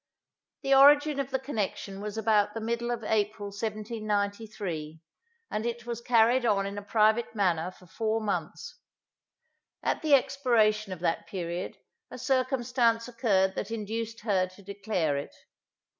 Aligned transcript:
The 0.63 0.73
origin 0.73 1.19
of 1.19 1.29
the 1.29 1.37
connection 1.37 2.01
was 2.01 2.17
about 2.17 2.55
the 2.55 2.59
middle 2.59 2.89
of 2.89 3.03
April 3.03 3.49
1793, 3.49 4.99
and 5.51 5.63
it 5.63 5.85
was 5.85 6.01
carried 6.01 6.43
on 6.43 6.65
in 6.65 6.75
a 6.79 6.81
private 6.81 7.35
manner 7.35 7.69
for 7.69 7.85
four 7.85 8.19
months. 8.19 8.79
At 9.83 10.01
the 10.01 10.15
expiration 10.15 10.91
of 10.91 11.01
that 11.01 11.27
period 11.27 11.77
a 12.09 12.17
circumstance 12.17 13.07
occurred 13.07 13.53
that 13.53 13.69
induced 13.69 14.21
her 14.21 14.47
to 14.47 14.63
declare 14.63 15.17
it. 15.17 15.35